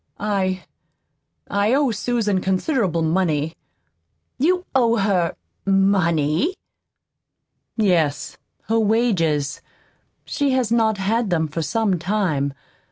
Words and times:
I 0.19 0.63
I 1.47 1.75
owe 1.75 1.91
Susan 1.91 2.41
considerable 2.41 3.03
money." 3.03 3.53
"You 4.39 4.65
owe 4.73 4.95
her 4.97 5.35
MONEY?" 5.63 6.55
"Yes, 7.77 8.35
her 8.63 8.79
wages. 8.79 9.61
She 10.25 10.53
has 10.53 10.71
not 10.71 10.97
had 10.97 11.29
them 11.29 11.47
for 11.47 11.61
some 11.61 11.99
time. 11.99 12.55